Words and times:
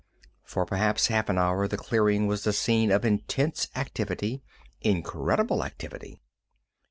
For 0.41 0.65
perhaps 0.65 1.09
half 1.13 1.29
an 1.29 1.37
hour 1.37 1.67
the 1.67 1.77
clearing 1.77 2.25
was 2.25 2.43
the 2.43 2.53
scene 2.53 2.91
of 2.91 3.05
intense 3.05 3.67
activity, 3.75 4.41
incredible 4.81 5.63
activity. 5.63 6.19